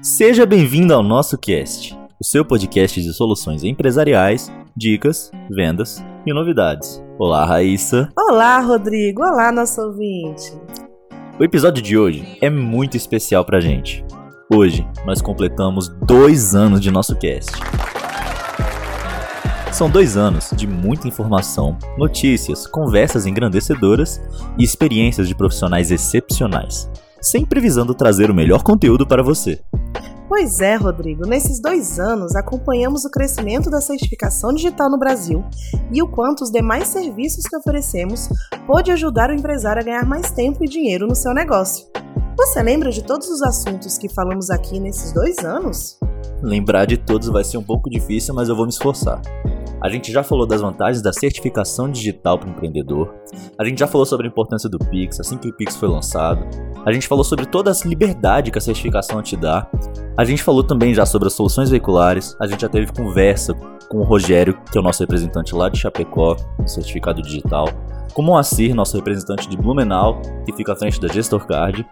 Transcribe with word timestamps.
Seja 0.00 0.46
bem-vindo 0.46 0.94
ao 0.94 1.02
nosso 1.02 1.36
cast, 1.36 1.98
o 2.20 2.24
seu 2.24 2.44
podcast 2.44 3.02
de 3.02 3.12
soluções 3.12 3.64
empresariais, 3.64 4.50
dicas, 4.76 5.30
vendas 5.50 6.04
e 6.24 6.32
novidades. 6.32 7.02
Olá, 7.18 7.44
Raíssa. 7.44 8.08
Olá, 8.16 8.60
Rodrigo. 8.60 9.22
Olá, 9.22 9.50
nosso 9.50 9.80
ouvinte. 9.80 10.52
O 11.38 11.42
episódio 11.42 11.82
de 11.82 11.98
hoje 11.98 12.38
é 12.40 12.48
muito 12.48 12.96
especial 12.96 13.44
pra 13.44 13.58
gente. 13.58 14.04
Hoje 14.52 14.86
nós 15.04 15.20
completamos 15.20 15.88
dois 16.06 16.54
anos 16.54 16.80
de 16.80 16.92
nosso 16.92 17.16
cast. 17.16 17.50
São 19.72 19.90
dois 19.90 20.16
anos 20.16 20.50
de 20.56 20.66
muita 20.66 21.08
informação, 21.08 21.76
notícias, 21.96 22.68
conversas 22.68 23.26
engrandecedoras 23.26 24.20
e 24.56 24.62
experiências 24.62 25.26
de 25.26 25.34
profissionais 25.34 25.90
excepcionais, 25.90 26.88
sempre 27.20 27.60
visando 27.60 27.94
trazer 27.94 28.30
o 28.30 28.34
melhor 28.34 28.62
conteúdo 28.62 29.06
para 29.06 29.22
você. 29.22 29.60
Pois 30.28 30.60
é, 30.60 30.76
Rodrigo, 30.76 31.26
nesses 31.26 31.58
dois 31.58 31.98
anos 31.98 32.36
acompanhamos 32.36 33.04
o 33.06 33.10
crescimento 33.10 33.70
da 33.70 33.80
certificação 33.80 34.52
digital 34.52 34.90
no 34.90 34.98
Brasil 34.98 35.42
e 35.90 36.02
o 36.02 36.08
quanto 36.08 36.44
os 36.44 36.50
demais 36.50 36.88
serviços 36.88 37.44
que 37.44 37.56
oferecemos 37.56 38.28
pôde 38.66 38.92
ajudar 38.92 39.30
o 39.30 39.34
empresário 39.34 39.80
a 39.80 39.84
ganhar 39.84 40.04
mais 40.04 40.30
tempo 40.30 40.62
e 40.62 40.68
dinheiro 40.68 41.06
no 41.06 41.14
seu 41.14 41.32
negócio. 41.32 41.86
Você 42.36 42.62
lembra 42.62 42.90
de 42.90 43.02
todos 43.02 43.28
os 43.28 43.42
assuntos 43.42 43.96
que 43.96 44.08
falamos 44.08 44.50
aqui 44.50 44.78
nesses 44.78 45.12
dois 45.12 45.38
anos? 45.38 45.98
Lembrar 46.42 46.84
de 46.84 46.98
todos 46.98 47.28
vai 47.28 47.42
ser 47.42 47.56
um 47.56 47.64
pouco 47.64 47.88
difícil, 47.88 48.34
mas 48.34 48.50
eu 48.50 48.54
vou 48.54 48.66
me 48.66 48.70
esforçar. 48.70 49.22
A 49.82 49.88
gente 49.88 50.12
já 50.12 50.22
falou 50.22 50.46
das 50.46 50.60
vantagens 50.60 51.00
da 51.00 51.12
certificação 51.12 51.90
digital 51.90 52.38
para 52.38 52.48
o 52.48 52.52
empreendedor. 52.52 53.14
A 53.58 53.64
gente 53.64 53.78
já 53.78 53.86
falou 53.86 54.04
sobre 54.04 54.26
a 54.26 54.30
importância 54.30 54.68
do 54.68 54.78
Pix 54.78 55.20
assim 55.20 55.38
que 55.38 55.48
o 55.48 55.56
Pix 55.56 55.76
foi 55.76 55.88
lançado. 55.88 56.44
A 56.84 56.92
gente 56.92 57.08
falou 57.08 57.24
sobre 57.24 57.46
toda 57.46 57.70
a 57.70 57.74
liberdade 57.86 58.50
que 58.50 58.58
a 58.58 58.60
certificação 58.60 59.22
te 59.22 59.36
dá. 59.36 59.68
A 60.18 60.24
gente 60.24 60.42
falou 60.42 60.64
também 60.64 60.92
já 60.92 61.06
sobre 61.06 61.28
as 61.28 61.34
soluções 61.34 61.70
veiculares. 61.70 62.36
A 62.40 62.46
gente 62.48 62.62
já 62.62 62.68
teve 62.68 62.90
conversa 62.92 63.54
com 63.88 63.98
o 63.98 64.02
Rogério, 64.02 64.58
que 64.68 64.76
é 64.76 64.80
o 64.80 64.82
nosso 64.82 65.00
representante 65.00 65.54
lá 65.54 65.68
de 65.68 65.78
Chapecó, 65.78 66.36
no 66.58 66.66
certificado 66.66 67.22
digital. 67.22 67.68
Com 68.12 68.22
o 68.22 68.24
Moacir, 68.24 68.74
nosso 68.74 68.96
representante 68.96 69.48
de 69.48 69.56
Blumenau, 69.56 70.20
que 70.44 70.52
fica 70.52 70.72
à 70.72 70.76
frente 70.76 71.00
da 71.00 71.06
Gestor 71.06 71.46
Card. 71.46 71.86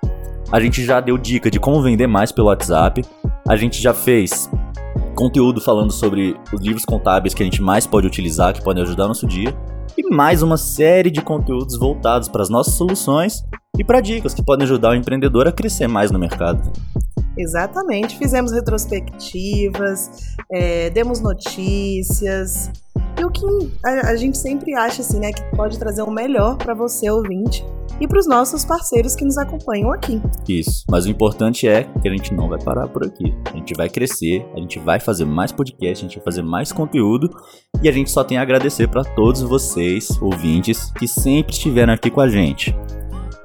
A 0.50 0.58
gente 0.58 0.84
já 0.84 0.98
deu 0.98 1.16
dica 1.16 1.48
de 1.48 1.60
como 1.60 1.80
vender 1.80 2.08
mais 2.08 2.32
pelo 2.32 2.48
WhatsApp. 2.48 3.04
A 3.46 3.54
gente 3.54 3.80
já 3.80 3.94
fez 3.94 4.50
conteúdo 5.14 5.60
falando 5.60 5.92
sobre 5.92 6.36
os 6.52 6.60
livros 6.60 6.84
contábeis 6.84 7.32
que 7.32 7.44
a 7.44 7.46
gente 7.46 7.62
mais 7.62 7.86
pode 7.86 8.08
utilizar, 8.08 8.52
que 8.52 8.60
podem 8.60 8.82
ajudar 8.82 9.06
nosso 9.06 9.28
dia, 9.28 9.56
e 9.96 10.02
mais 10.12 10.42
uma 10.42 10.56
série 10.56 11.12
de 11.12 11.22
conteúdos 11.22 11.78
voltados 11.78 12.28
para 12.28 12.42
as 12.42 12.50
nossas 12.50 12.74
soluções 12.74 13.44
e 13.78 13.84
para 13.84 14.00
dicas 14.00 14.34
que 14.34 14.44
podem 14.44 14.64
ajudar 14.64 14.90
o 14.90 14.94
empreendedor 14.96 15.46
a 15.46 15.52
crescer 15.52 15.86
mais 15.86 16.10
no 16.10 16.18
mercado. 16.18 16.72
Exatamente, 17.36 18.16
fizemos 18.18 18.52
retrospectivas, 18.52 20.34
é, 20.50 20.90
demos 20.90 21.20
notícias, 21.20 22.70
e 23.18 23.24
o 23.24 23.30
que 23.30 23.46
a, 23.84 24.08
a, 24.10 24.16
gente 24.16 24.36
sempre 24.36 24.74
acha 24.74 25.00
assim, 25.00 25.18
né, 25.18 25.32
que 25.32 25.42
pode 25.56 25.78
trazer 25.78 26.02
o 26.02 26.10
melhor 26.10 26.56
para 26.56 26.74
você 26.74 27.10
ouvinte 27.10 27.64
e 27.98 28.06
para 28.06 28.18
os 28.18 28.26
nossos 28.26 28.62
parceiros 28.62 29.16
que 29.16 29.24
nos 29.24 29.38
acompanham 29.38 29.90
aqui. 29.90 30.20
Isso, 30.46 30.84
mas 30.90 31.06
o 31.06 31.08
importante 31.08 31.66
é 31.66 31.84
que 31.84 32.08
a 32.08 32.10
gente 32.10 32.34
não 32.34 32.48
vai 32.48 32.62
parar 32.62 32.86
por 32.88 33.06
aqui. 33.06 33.34
A 33.46 33.56
gente 33.56 33.72
vai 33.74 33.88
crescer, 33.88 34.46
a 34.54 34.58
gente 34.58 34.78
vai 34.78 35.00
fazer 35.00 35.24
mais 35.24 35.50
podcast, 35.50 36.04
a 36.04 36.08
gente 36.08 36.16
vai 36.16 36.24
fazer 36.24 36.42
mais 36.42 36.72
conteúdo 36.72 37.30
e 37.82 37.88
a 37.88 37.92
gente 37.92 38.10
só 38.10 38.22
tem 38.22 38.36
a 38.36 38.42
agradecer 38.42 38.86
para 38.88 39.02
todos 39.02 39.40
vocês, 39.40 40.10
ouvintes, 40.20 40.90
que 40.92 41.08
sempre 41.08 41.52
estiveram 41.52 41.94
aqui 41.94 42.10
com 42.10 42.20
a 42.20 42.28
gente. 42.28 42.76